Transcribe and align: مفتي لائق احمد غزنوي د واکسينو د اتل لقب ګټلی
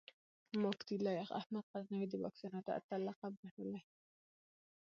مفتي 0.55 0.95
لائق 1.05 1.29
احمد 1.39 1.63
غزنوي 1.75 2.05
د 2.09 2.13
واکسينو 2.23 2.59
د 2.65 2.69
اتل 2.77 3.01
لقب 3.07 3.33
ګټلی 3.43 3.81